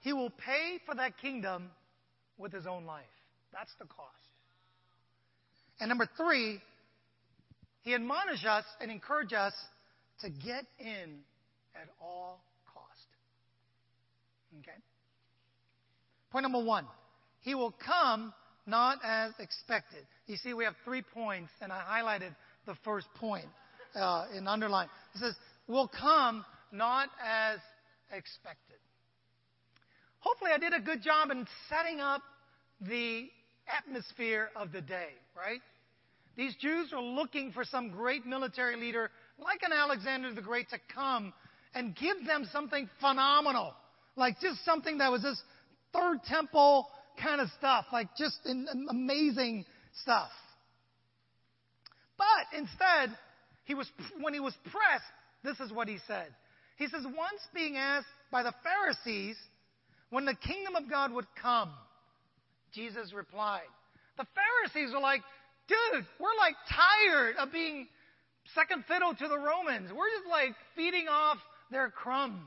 [0.00, 1.70] He will pay for that kingdom
[2.38, 3.04] with his own life.
[3.52, 4.08] That's the cost.
[5.80, 6.60] And number three,
[7.82, 9.54] he admonishes us and encourages us
[10.22, 11.20] to get in
[11.74, 12.40] at all
[12.72, 13.06] cost.
[14.60, 14.78] Okay?
[16.30, 16.86] Point number one,
[17.40, 18.32] he will come
[18.66, 20.06] not as expected.
[20.26, 22.34] You see, we have three points, and I highlighted
[22.66, 23.46] the first point
[23.94, 24.88] uh, in underline.
[25.14, 25.34] It says,
[25.66, 27.58] will come not as
[28.12, 28.76] expected.
[30.20, 32.22] Hopefully, I did a good job in setting up
[32.80, 33.28] the
[33.66, 35.60] atmosphere of the day, right?
[36.36, 40.78] These Jews are looking for some great military leader like an Alexander the Great to
[40.94, 41.32] come
[41.74, 43.74] and give them something phenomenal.
[44.16, 45.40] Like just something that was this
[45.92, 46.86] third temple
[47.20, 48.36] kind of stuff, like just
[48.90, 49.64] amazing
[50.02, 50.30] stuff.
[52.18, 53.16] But instead,
[53.64, 53.88] he was,
[54.20, 55.04] when he was pressed,
[55.42, 56.28] this is what he said.
[56.76, 59.36] He says, Once being asked by the Pharisees
[60.10, 61.70] when the kingdom of God would come,
[62.72, 63.68] Jesus replied.
[64.16, 65.22] The Pharisees were like,
[65.68, 67.88] dude, we're like tired of being
[68.54, 69.90] second fiddle to the Romans.
[69.90, 71.38] We're just like feeding off
[71.70, 72.44] their crumbs.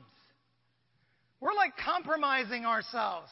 [1.40, 3.30] We're like compromising ourselves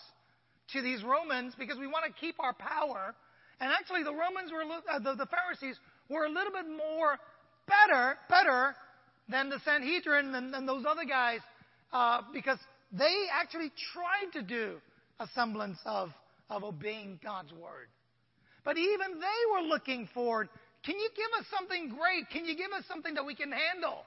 [0.72, 3.14] to these Romans because we want to keep our power.
[3.60, 7.18] And actually, the Romans were, uh, the, the Pharisees were a little bit more
[7.66, 8.74] better, better
[9.28, 11.40] than the Sanhedrin and, and those other guys
[11.92, 12.58] uh, because
[12.92, 14.76] they actually tried to do
[15.20, 16.10] a semblance of,
[16.50, 17.88] of obeying God's word.
[18.64, 20.48] But even they were looking forward.
[20.84, 22.28] Can you give us something great?
[22.32, 24.04] Can you give us something that we can handle?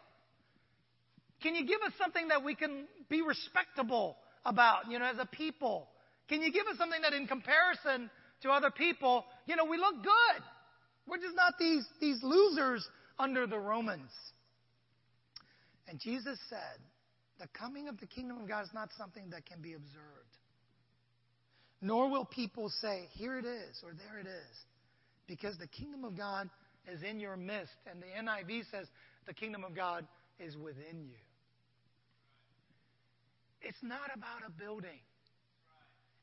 [1.42, 5.26] Can you give us something that we can be respectable about, you know, as a
[5.26, 5.88] people?
[6.30, 8.10] Can you give us something that in comparison
[8.42, 10.44] to other people, you know, we look good?
[11.08, 12.88] We're just not these, these losers
[13.18, 14.12] under the Romans.
[15.88, 16.80] And Jesus said,
[17.40, 20.28] the coming of the kingdom of God is not something that can be observed.
[21.82, 24.58] Nor will people say, here it is, or there it is.
[25.28, 26.50] Because the kingdom of God
[26.92, 27.74] is in your midst.
[27.90, 28.88] And the NIV says,
[29.28, 30.06] the kingdom of God
[30.40, 31.16] is within you.
[33.62, 35.00] It's not about a building.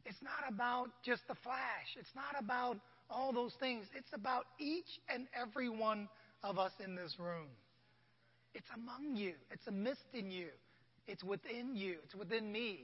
[0.06, 1.96] It's not about just the flash.
[1.98, 2.76] It's not about
[3.10, 3.86] all those things.
[3.96, 6.08] It's about each and every one
[6.42, 7.48] of us in this room.
[8.54, 9.32] It's among you.
[9.50, 10.48] It's amidst in you.
[11.06, 11.96] It's within you.
[12.04, 12.80] It's within me.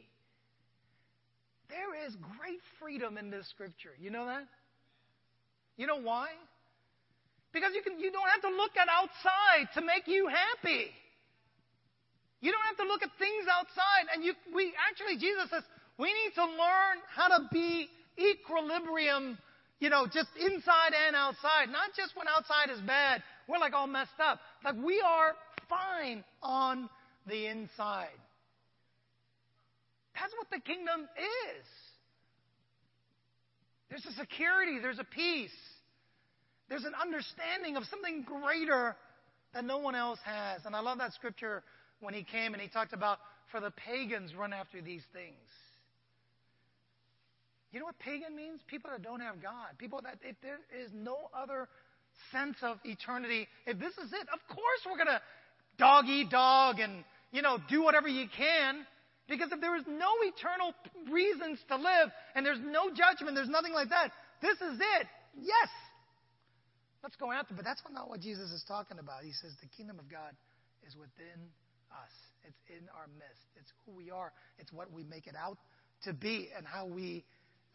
[1.68, 3.94] There is great freedom in this scripture.
[4.00, 4.44] You know that?
[5.76, 6.28] You know why?
[7.52, 10.90] Because you, can, you don't have to look at outside to make you happy.
[12.40, 14.11] You don't have to look at things outside.
[14.14, 15.62] And you, we actually, Jesus says,
[16.00, 19.36] we need to learn how to be equilibrium,
[19.80, 21.68] you know, just inside and outside.
[21.70, 23.22] Not just when outside is bad.
[23.46, 24.40] We're like all messed up.
[24.64, 25.34] Like we are
[25.68, 26.88] fine on
[27.26, 28.08] the inside.
[30.14, 31.66] That's what the kingdom is.
[33.90, 35.50] There's a security, there's a peace,
[36.68, 38.94] there's an understanding of something greater
[39.52, 40.62] that no one else has.
[40.64, 41.64] And I love that scripture
[41.98, 43.18] when he came and he talked about
[43.50, 45.34] for the pagans run after these things.
[47.72, 48.61] You know what pagan means?
[48.66, 49.78] People that don't have God.
[49.78, 51.68] People that, if there is no other
[52.33, 55.20] sense of eternity, if this is it, of course we're going to
[55.78, 58.85] dog eat dog and, you know, do whatever you can.
[59.28, 60.74] Because if there is no eternal
[61.11, 64.11] reasons to live and there's no judgment, there's nothing like that,
[64.42, 65.06] this is it.
[65.38, 65.70] Yes.
[67.04, 67.54] Let's go after.
[67.54, 69.22] But that's not what Jesus is talking about.
[69.22, 70.35] He says the kingdom of God
[70.87, 71.38] is within
[71.92, 72.11] us.
[72.42, 73.46] It's in our midst.
[73.54, 74.33] It's who we are.
[74.59, 75.59] It's what we make it out
[76.04, 77.24] to be and how we.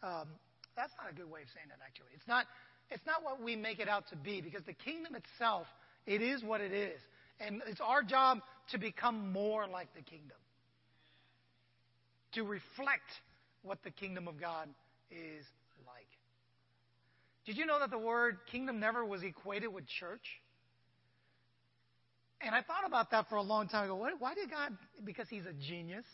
[0.02, 0.28] Um,
[0.76, 2.12] that's not a good way of saying it, actually.
[2.14, 2.46] It's not.
[2.90, 5.66] It's not what we make it out to be because the kingdom itself,
[6.06, 7.00] it is what it is,
[7.40, 8.38] and it's our job
[8.70, 10.36] to become more like the kingdom,
[12.34, 13.10] to reflect
[13.62, 14.68] what the kingdom of God
[15.10, 15.44] is
[15.84, 16.06] like.
[17.44, 20.40] Did you know that the word kingdom never was equated with church?
[22.40, 23.84] And I thought about that for a long time.
[23.84, 24.76] I go, why did God?
[25.04, 26.04] Because He's a genius.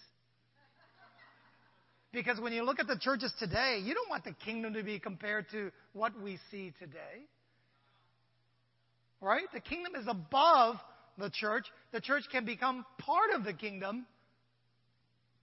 [2.13, 4.99] Because when you look at the churches today, you don't want the kingdom to be
[4.99, 7.25] compared to what we see today.
[9.21, 9.45] Right?
[9.55, 10.77] The kingdom is above
[11.17, 11.67] the church.
[11.93, 14.05] The church can become part of the kingdom.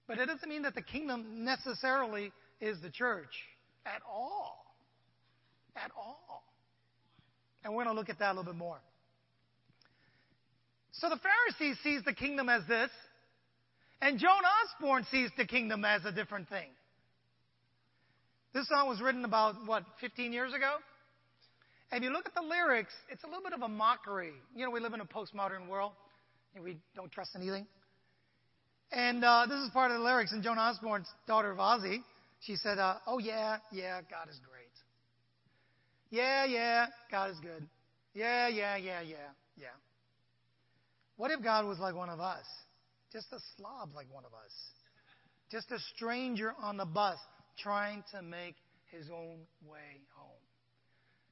[0.08, 3.34] But it doesn't mean that the kingdom necessarily is the church
[3.86, 4.66] at all.
[5.76, 6.44] At all.
[7.64, 8.80] And we're going to look at that a little bit more.
[10.92, 12.90] So the Pharisee sees the kingdom as this,
[14.02, 16.70] and Joan Osborne sees the kingdom as a different thing.
[18.54, 20.76] This song was written about, what, 15 years ago?
[21.92, 24.34] And if you look at the lyrics, it's a little bit of a mockery.
[24.56, 25.92] You know, we live in a postmodern world,
[26.56, 27.68] and we don't trust anything.
[28.92, 30.32] And uh, this is part of the lyrics.
[30.32, 32.00] And Joan Osborne's daughter, of Ozzy,
[32.42, 34.60] she said, uh, Oh, yeah, yeah, God is great.
[36.10, 37.68] Yeah, yeah, God is good.
[38.14, 39.18] Yeah, yeah, yeah, yeah,
[39.58, 39.68] yeah.
[41.18, 42.46] What if God was like one of us?
[43.12, 44.54] Just a slob like one of us.
[45.52, 47.18] Just a stranger on the bus
[47.58, 48.56] trying to make
[48.92, 50.30] his own way home.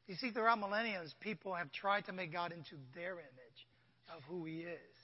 [0.08, 3.68] You see, throughout millennia, people have tried to make God into their image
[4.16, 4.96] of who he is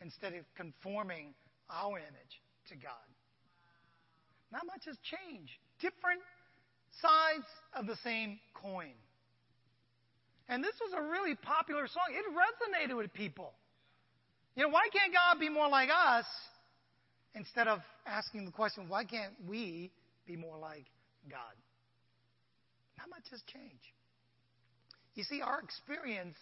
[0.00, 1.34] instead of conforming
[1.70, 3.06] our image to God.
[4.52, 5.52] Not much has changed.
[5.80, 6.20] Different
[7.02, 8.94] sides of the same coin.
[10.48, 12.04] And this was a really popular song.
[12.10, 13.52] It resonated with people.
[14.56, 16.24] You know, why can't God be more like us
[17.34, 19.92] instead of asking the question, why can't we
[20.26, 20.86] be more like
[21.30, 21.54] God?
[22.98, 23.92] Not much has changed.
[25.14, 26.36] You see, our experience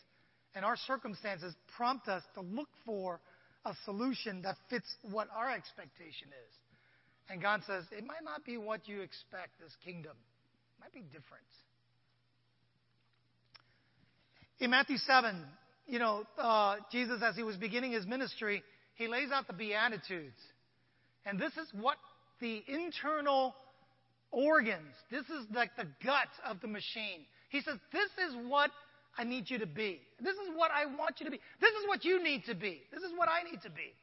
[0.55, 3.21] and our circumstances prompt us to look for
[3.65, 6.55] a solution that fits what our expectation is.
[7.29, 10.13] And God says, it might not be what you expect, this kingdom.
[10.13, 11.47] It Might be different.
[14.61, 15.45] In Matthew 7,
[15.87, 18.63] you know, uh, Jesus, as he was beginning his ministry,
[18.95, 20.39] he lays out the Beatitudes.
[21.27, 21.97] And this is what
[22.41, 23.55] the internal
[24.31, 27.25] organs, this is like the gut of the machine.
[27.51, 28.71] He says, This is what
[29.17, 30.01] I need you to be.
[30.21, 31.41] This is what I want you to be.
[31.61, 32.83] This is what you need to be.
[32.93, 33.95] This is what I need to be.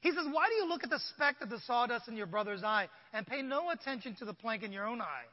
[0.00, 2.62] He says, Why do you look at the speck of the sawdust in your brother's
[2.62, 5.24] eye and pay no attention to the plank in your own eye?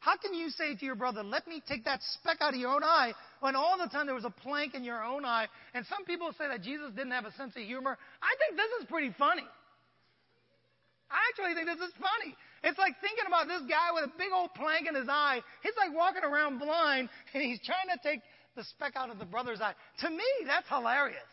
[0.00, 2.70] How can you say to your brother, Let me take that speck out of your
[2.70, 5.46] own eye, when all the time there was a plank in your own eye?
[5.74, 7.96] And some people say that Jesus didn't have a sense of humor.
[8.22, 9.46] I think this is pretty funny.
[11.10, 12.34] I actually think this is funny.
[12.64, 15.40] It's like thinking about this guy with a big old plank in his eye.
[15.62, 18.20] He's like walking around blind and he's trying to take
[18.56, 19.74] the speck out of the brother's eye.
[20.00, 21.30] To me, that's hilarious.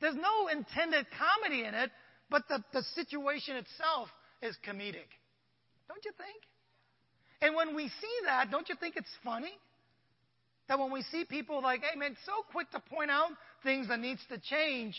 [0.00, 1.90] There's no intended comedy in it,
[2.30, 4.08] but the, the situation itself
[4.42, 5.08] is comedic.
[5.86, 6.40] Don't you think?
[7.44, 9.52] And when we see that, don't you think it's funny?
[10.66, 14.00] That when we see people like, hey man, so quick to point out things that
[14.00, 14.96] needs to change,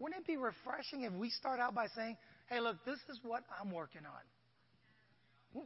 [0.00, 2.16] wouldn't it be refreshing if we start out by saying,
[2.48, 5.62] hey, look, this is what I'm working on?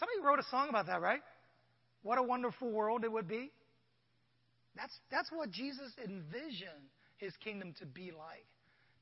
[0.00, 1.20] Somebody wrote a song about that, right?
[2.02, 3.52] What a wonderful world it would be.
[4.74, 8.46] That's, that's what Jesus envisioned his kingdom to be like.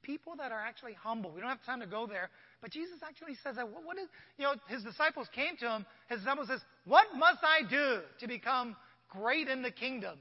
[0.05, 1.33] People that are actually humble.
[1.33, 3.69] We don't have time to go there, but Jesus actually says that.
[3.69, 5.87] What, is, you know, his disciples came to him.
[6.09, 8.77] His disciples says, "What must I do to become
[9.09, 10.19] great in the kingdom?"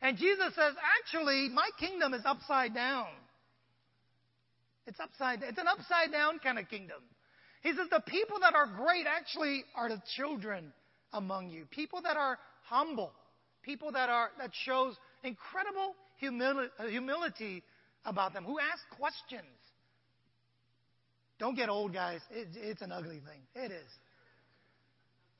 [0.00, 3.08] And Jesus says, actually, my kingdom is upside down.
[4.86, 7.02] It's upside it's an upside down kind of kingdom.
[7.62, 10.72] He says the people that are great actually are the children
[11.12, 11.66] among you.
[11.66, 13.12] People that are humble.
[13.62, 17.62] People that are that shows incredible humili- humility
[18.08, 19.44] about them, who ask questions.
[21.38, 22.20] Don't get old, guys.
[22.30, 23.40] It, it's an ugly thing.
[23.54, 23.88] It is.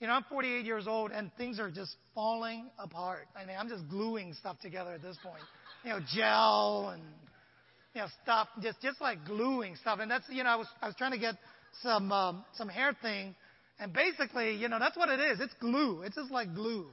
[0.01, 3.27] You know, I'm 48 years old and things are just falling apart.
[3.37, 5.43] I mean, I'm just gluing stuff together at this point.
[5.85, 7.03] You know, gel and
[7.95, 9.99] you know stuff, just just like gluing stuff.
[10.01, 11.35] And that's you know, I was I was trying to get
[11.83, 13.35] some um, some hair thing,
[13.81, 15.41] and basically, you know, that's what it is.
[15.41, 16.03] It's glue.
[16.03, 16.87] It's just like glue.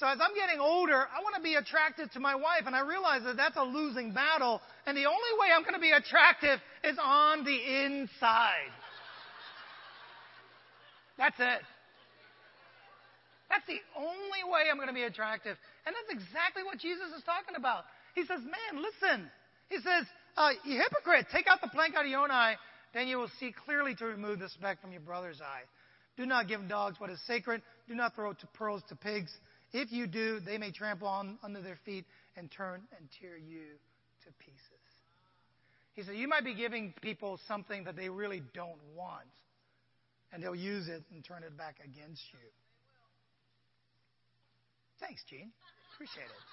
[0.00, 2.80] So as I'm getting older, I want to be attractive to my wife, and I
[2.80, 4.60] realize that that's a losing battle.
[4.86, 8.74] And the only way I'm going to be attractive is on the inside.
[11.16, 11.62] That's it.
[13.48, 15.56] That's the only way I'm going to be attractive.
[15.86, 17.84] And that's exactly what Jesus is talking about.
[18.16, 19.30] He says, Man, listen.
[19.70, 22.56] He says, uh, You hypocrite, take out the plank out of your own eye,
[22.94, 25.62] then you will see clearly to remove the speck from your brother's eye.
[26.16, 27.62] Do not give dogs what is sacred.
[27.88, 29.30] Do not throw pearls to pigs.
[29.74, 32.04] If you do, they may trample on under their feet
[32.36, 33.74] and turn and tear you
[34.24, 34.60] to pieces.
[35.94, 39.26] He said, You might be giving people something that they really don't want
[40.32, 42.38] and they'll use it and turn it back against you.
[45.00, 45.50] Thanks, Gene.
[45.94, 46.44] Appreciate it.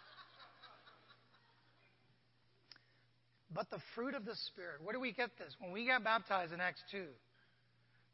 [3.53, 5.55] But the fruit of the Spirit, where do we get this?
[5.59, 7.05] When we got baptized in Acts 2,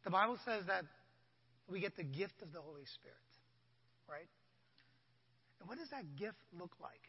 [0.04, 0.84] the Bible says that
[1.70, 3.18] we get the gift of the Holy Spirit,
[4.10, 4.28] right?
[5.60, 7.02] And what does that gift look like?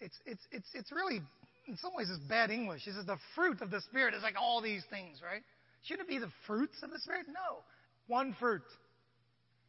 [0.00, 1.20] It's, it's, it's, it's really,
[1.66, 2.86] in some ways, it's bad English.
[2.86, 5.42] It says the fruit of the Spirit is like all these things, right?
[5.84, 7.26] Shouldn't it be the fruits of the Spirit?
[7.28, 7.62] No.
[8.08, 8.62] One fruit.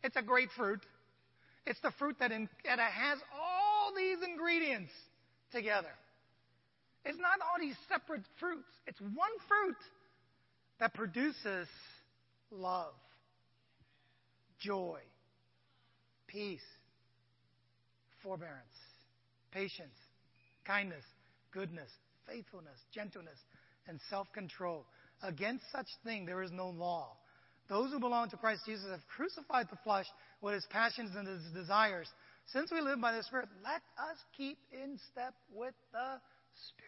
[0.04, 0.82] It's a great fruit.
[1.66, 4.92] It's the fruit that, in, that has all these ingredients
[5.52, 5.92] together.
[7.06, 8.68] It's not all these separate fruits.
[8.86, 9.78] It's one fruit
[10.80, 11.68] that produces
[12.52, 12.94] love,
[14.60, 15.00] joy,
[16.28, 16.62] peace,
[18.24, 18.78] forbearance,
[19.52, 19.96] patience,
[20.66, 21.04] kindness,
[21.52, 21.90] goodness,
[22.28, 23.40] faithfulness, gentleness,
[23.88, 24.86] and self control.
[25.24, 27.18] Against such thing there is no law.
[27.70, 30.06] Those who belong to Christ Jesus have crucified the flesh
[30.42, 32.08] with its passions and its desires.
[32.54, 36.22] Since we live by the Spirit, let us keep in step with the
[36.70, 36.88] Spirit.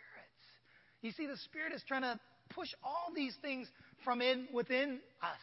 [1.02, 2.20] You see, the Spirit is trying to
[2.50, 3.68] push all these things
[4.04, 5.40] from in within us.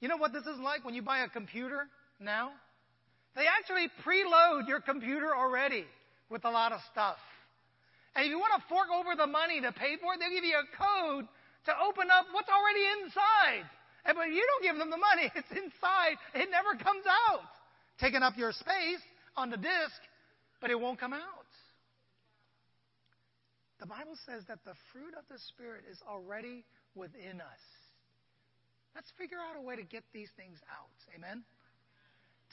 [0.00, 1.86] You know what this is like when you buy a computer
[2.20, 2.50] now?
[3.36, 5.84] They actually preload your computer already
[6.32, 7.20] with a lot of stuff.
[8.16, 10.42] And if you want to fork over the money to pay for it, they'll give
[10.42, 11.28] you a code
[11.68, 13.68] to open up what's already inside.
[14.08, 16.16] And but you don't give them the money, it's inside.
[16.32, 17.44] It never comes out.
[18.00, 19.04] Taking up your space
[19.36, 20.00] on the disk,
[20.64, 21.50] but it won't come out.
[23.78, 26.64] The Bible says that the fruit of the Spirit is already
[26.94, 27.64] within us.
[28.94, 30.96] Let's figure out a way to get these things out.
[31.12, 31.44] Amen?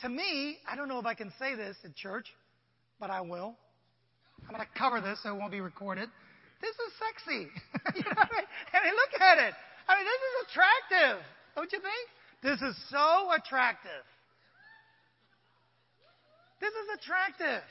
[0.02, 2.28] To me, I don't know if I can say this at church,
[3.00, 3.56] but I will.
[4.48, 6.10] I'm going to cover this so it won't be recorded.
[6.62, 7.48] this is sexy.
[7.96, 8.48] you know I, mean?
[8.74, 9.54] I mean, look at it.
[9.88, 11.24] I mean, this is attractive.
[11.56, 12.06] Don't you think?
[12.41, 14.04] This is so attractive.
[16.60, 17.64] This is attractive.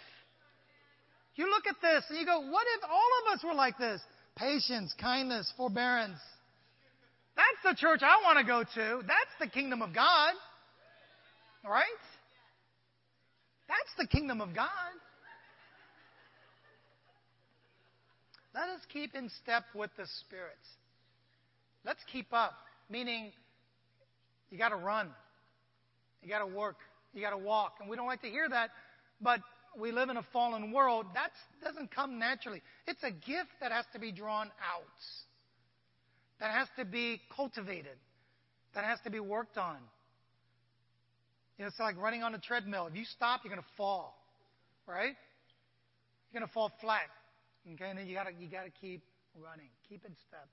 [1.37, 4.01] You look at this and you go, what if all of us were like this?
[4.37, 6.20] Patience, kindness, forbearance.
[7.37, 9.03] That's the church I want to go to.
[9.07, 10.35] That's the kingdom of God.
[11.64, 11.85] Right?
[13.73, 14.68] That's the kingdom of God.
[18.55, 20.68] Let us keep in step with the spirits.
[21.85, 22.53] Let's keep up,
[22.91, 23.33] meaning
[24.51, 25.09] you got to run,
[26.23, 26.77] you got to work,
[27.14, 27.77] you got to walk.
[27.81, 28.70] And we don't like to hear that,
[29.23, 29.41] but
[29.79, 31.07] we live in a fallen world.
[31.14, 31.31] That
[31.64, 32.61] doesn't come naturally.
[32.87, 34.85] It's a gift that has to be drawn out,
[36.41, 37.97] that has to be cultivated,
[38.75, 39.79] that has to be worked on.
[41.63, 42.89] You know, it's like running on a treadmill.
[42.89, 44.19] If you stop, you're going to fall,
[44.85, 45.15] right?
[46.33, 47.07] You're going to fall flat.
[47.75, 49.05] Okay, and then you got to you got to keep
[49.41, 50.49] running, keep in step,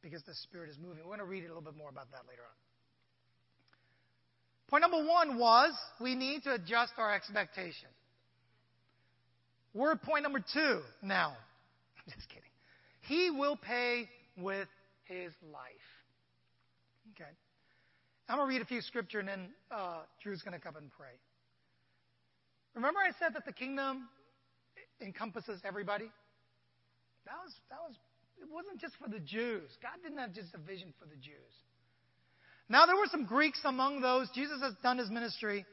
[0.00, 1.00] because the Spirit is moving.
[1.04, 2.56] We're going to read a little bit more about that later on.
[4.70, 7.90] Point number one was we need to adjust our expectation.
[9.74, 11.36] Word point number two now.
[11.98, 12.48] I'm just kidding.
[13.02, 14.68] He will pay with
[15.04, 15.95] his life.
[18.28, 20.90] I'm going to read a few scripture and then uh, Drew's going to come and
[20.90, 21.14] pray.
[22.74, 24.08] Remember, I said that the kingdom
[25.00, 26.10] encompasses everybody?
[27.24, 27.96] That was, that was,
[28.40, 29.70] it wasn't just for the Jews.
[29.80, 31.54] God didn't have just a vision for the Jews.
[32.68, 34.28] Now, there were some Greeks among those.
[34.34, 35.64] Jesus has done his ministry.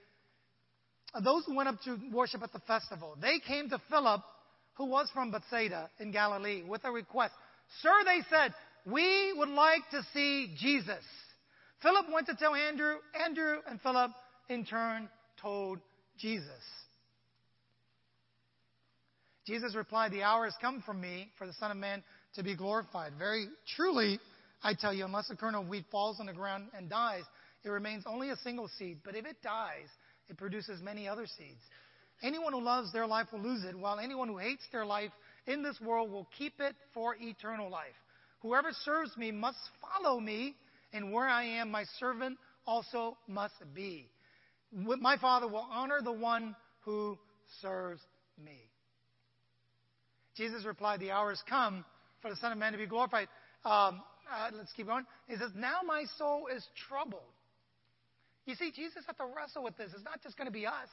[1.23, 4.21] Those who went up to worship at the festival, they came to Philip,
[4.75, 7.33] who was from Bethsaida in Galilee, with a request.
[7.81, 8.53] Sir, they said,
[8.85, 11.03] we would like to see Jesus.
[11.83, 12.95] Philip went to tell Andrew.
[13.23, 14.11] Andrew and Philip,
[14.49, 15.09] in turn,
[15.41, 15.79] told
[16.17, 16.47] Jesus.
[19.45, 22.01] Jesus replied, The hour has come for me for the Son of Man
[22.35, 23.11] to be glorified.
[23.19, 24.19] Very truly,
[24.63, 27.23] I tell you, unless a kernel of wheat falls on the ground and dies,
[27.65, 28.99] it remains only a single seed.
[29.03, 29.89] But if it dies,
[30.29, 31.59] it produces many other seeds.
[32.21, 35.11] Anyone who loves their life will lose it, while anyone who hates their life
[35.47, 37.95] in this world will keep it for eternal life.
[38.41, 40.55] Whoever serves me must follow me,
[40.93, 44.09] and where I am, my servant also must be.
[44.71, 47.17] My Father will honor the one who
[47.61, 48.01] serves
[48.43, 48.59] me.
[50.35, 51.83] Jesus replied, The hour has come
[52.21, 53.27] for the Son of Man to be glorified.
[53.65, 55.05] Um, uh, let's keep going.
[55.27, 57.21] He says, Now my soul is troubled.
[58.45, 59.91] You see, Jesus had to wrestle with this.
[59.93, 60.89] It's not just going to be us.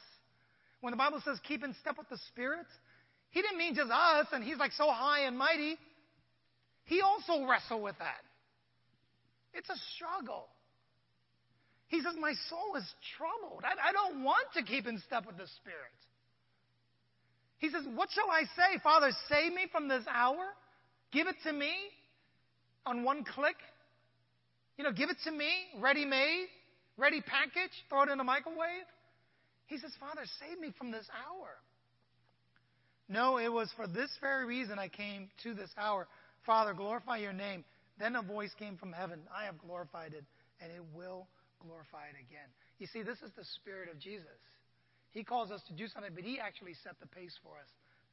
[0.81, 2.67] When the Bible says keep in step with the Spirit,
[3.31, 5.77] He didn't mean just us and He's like so high and mighty.
[6.85, 8.23] He also wrestled with that.
[9.55, 10.49] It's a struggle.
[11.89, 12.87] He says, My soul is
[13.17, 13.65] troubled.
[13.65, 15.99] I, I don't want to keep in step with the Spirit.
[17.59, 18.81] He says, What shall I say?
[18.83, 20.55] Father, save me from this hour.
[21.13, 21.73] Give it to me
[22.87, 23.57] on one click.
[24.79, 26.47] You know, give it to me, ready made,
[26.97, 28.87] ready package, throw it in the microwave.
[29.67, 31.49] He says, Father, save me from this hour.
[33.09, 36.07] No, it was for this very reason I came to this hour.
[36.47, 37.65] Father, glorify your name.
[38.01, 40.25] Then a voice came from heaven I have glorified it,
[40.61, 41.29] and it will
[41.61, 42.49] glorify it again.
[42.79, 44.41] You see, this is the Spirit of Jesus.
[45.13, 47.69] He calls us to do something, but He actually set the pace for us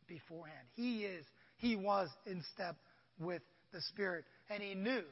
[0.07, 0.67] beforehand.
[0.75, 1.25] He is,
[1.57, 2.75] He was in step
[3.17, 5.03] with the Spirit, and He knew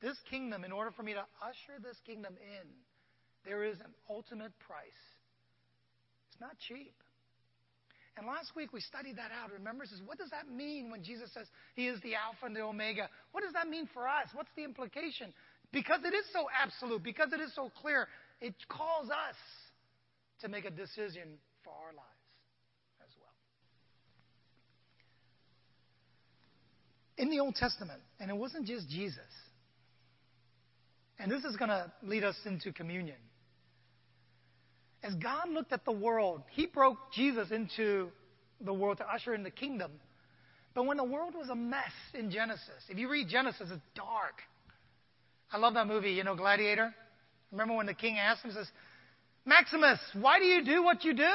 [0.00, 2.68] this kingdom, in order for me to usher this kingdom in,
[3.44, 5.02] there is an ultimate price.
[6.30, 6.94] It's not cheap.
[8.18, 9.52] And last week we studied that out.
[9.52, 11.46] Remember, says, what does that mean when Jesus says
[11.76, 13.08] He is the Alpha and the Omega?
[13.30, 14.26] What does that mean for us?
[14.34, 15.32] What's the implication?
[15.70, 18.08] Because it is so absolute, because it is so clear,
[18.40, 19.36] it calls us
[20.40, 22.08] to make a decision for our lives
[23.06, 23.30] as well.
[27.18, 29.30] In the Old Testament, and it wasn't just Jesus,
[31.20, 33.18] and this is going to lead us into communion.
[35.02, 38.08] As God looked at the world, He broke Jesus into
[38.60, 39.92] the world to usher in the kingdom.
[40.74, 44.34] But when the world was a mess in Genesis, if you read Genesis, it's dark.
[45.52, 46.94] I love that movie, you know, Gladiator.
[47.50, 48.68] Remember when the king asked him, says,
[49.46, 51.32] Maximus, why do you do what you do?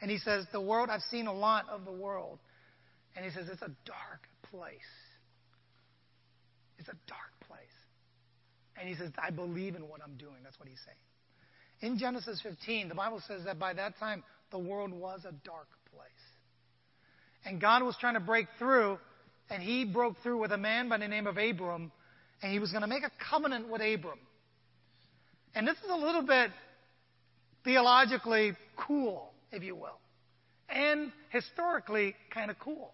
[0.00, 2.38] And he says, The world, I've seen a lot of the world.
[3.14, 4.72] And he says, It's a dark place.
[6.78, 7.60] It's a dark place.
[8.80, 10.36] And he says, I believe in what I'm doing.
[10.42, 10.96] That's what he's saying.
[11.82, 14.22] In Genesis 15, the Bible says that by that time,
[14.52, 16.10] the world was a dark place.
[17.44, 18.98] And God was trying to break through,
[19.50, 21.90] and he broke through with a man by the name of Abram,
[22.40, 24.20] and he was going to make a covenant with Abram.
[25.56, 26.52] And this is a little bit
[27.64, 29.98] theologically cool, if you will,
[30.68, 32.92] and historically kind of cool.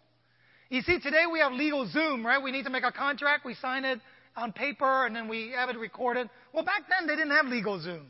[0.70, 2.42] You see, today we have LegalZoom, right?
[2.42, 4.00] We need to make a contract, we sign it
[4.34, 6.30] on paper, and then we have it recorded.
[6.54, 8.04] Well, back then they didn't have LegalZoom.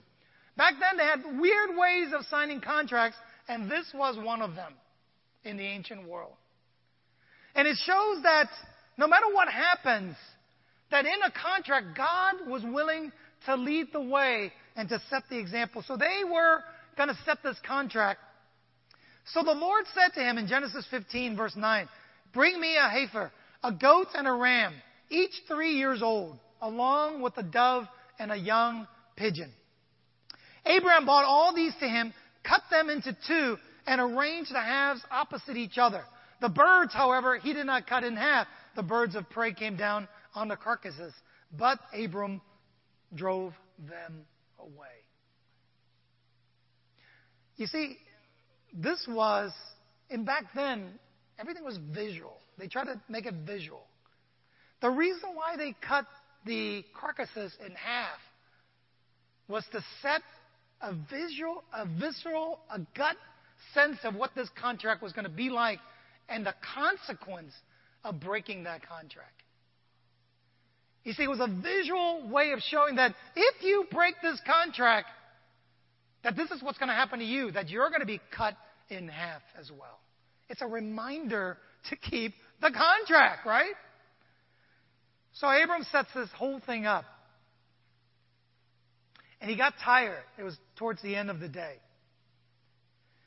[0.59, 3.17] Back then they had weird ways of signing contracts,
[3.49, 4.75] and this was one of them
[5.45, 6.35] in the ancient world.
[7.55, 8.49] And it shows that
[8.99, 10.17] no matter what happens,
[10.91, 13.13] that in a contract, God was willing
[13.47, 15.85] to lead the way and to set the example.
[15.87, 16.65] So they were
[16.97, 18.19] going to set this contract.
[19.33, 21.89] So the Lord said to him in Genesis 15, verse 9,
[22.35, 23.31] Bring me a heifer,
[23.63, 24.75] a goat and a ram,
[25.09, 27.85] each three years old, along with a dove
[28.19, 29.53] and a young pigeon.
[30.67, 32.13] Abraham brought all these to him,
[32.45, 33.57] cut them into two,
[33.87, 36.03] and arranged the halves opposite each other.
[36.41, 38.47] The birds, however, he did not cut in half.
[38.77, 41.13] The birds of prey came down on the carcasses,
[41.57, 42.41] but Abram
[43.15, 43.55] drove
[43.89, 44.25] them
[44.59, 44.87] away.
[47.57, 47.97] You see,
[48.73, 49.53] this was,
[50.11, 50.99] and back then,
[51.39, 52.37] everything was visual.
[52.59, 53.85] They tried to make it visual.
[54.81, 56.07] The reason why they cut
[56.47, 58.19] the carcasses in half
[59.49, 60.23] was to set
[60.81, 63.17] a visual, a visceral, a gut
[63.75, 65.79] sense of what this contract was going to be like
[66.29, 67.53] and the consequence
[68.05, 69.43] of breaking that contract.
[71.05, 75.07] You see, it was a visual way of showing that if you break this contract,
[76.23, 78.55] that this is what's going to happen to you, that you're going to be cut
[78.91, 79.99] in half as well.
[80.49, 81.57] It's a reminder
[81.91, 83.75] to keep the contract, right?
[85.35, 87.05] So Abram sets this whole thing up.
[89.41, 90.23] And he got tired.
[90.39, 91.77] It was towards the end of the day.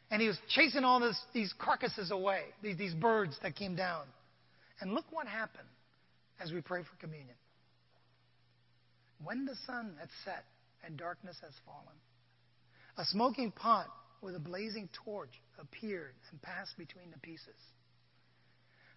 [0.10, 4.04] And he was chasing all this, these carcasses away, these, these birds that came down.
[4.82, 5.68] And look what happened
[6.44, 7.36] as we pray for communion.
[9.24, 10.44] When the sun had set
[10.84, 11.96] and darkness has fallen,
[12.98, 13.88] a smoking pot
[14.22, 17.48] with a blazing torch appeared and passed between the pieces.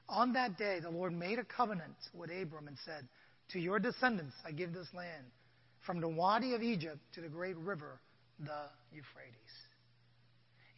[0.09, 3.07] On that day, the Lord made a covenant with Abram and said,
[3.53, 5.25] To your descendants I give this land,
[5.87, 8.01] from the Wadi of Egypt to the great river,
[8.39, 9.35] the Euphrates.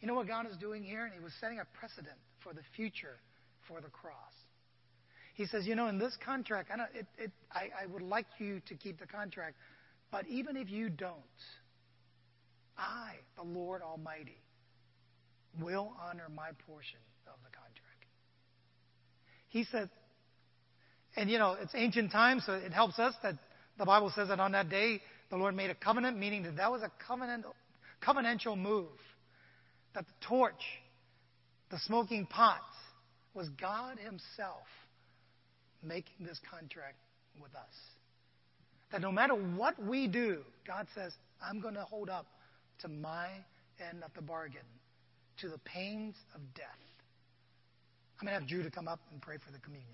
[0.01, 1.05] You know what God is doing here?
[1.05, 3.19] And He was setting a precedent for the future
[3.67, 4.13] for the cross.
[5.33, 8.61] He says, You know, in this contract, I, it, it, I, I would like you
[8.67, 9.55] to keep the contract,
[10.11, 11.13] but even if you don't,
[12.77, 14.41] I, the Lord Almighty,
[15.59, 18.05] will honor my portion of the contract.
[19.49, 19.89] He said,
[21.15, 23.35] and you know, it's ancient times, so it helps us that
[23.77, 26.71] the Bible says that on that day the Lord made a covenant, meaning that that
[26.71, 27.45] was a covenant,
[28.01, 28.87] covenantal move.
[29.93, 30.53] That the torch,
[31.71, 32.61] the smoking pot,
[33.33, 34.67] was God Himself
[35.83, 36.97] making this contract
[37.41, 37.73] with us.
[38.91, 42.25] That no matter what we do, God says, I'm going to hold up
[42.79, 43.27] to my
[43.91, 44.61] end of the bargain,
[45.41, 46.65] to the pains of death.
[48.19, 49.93] I'm going to have to come up and pray for the communion.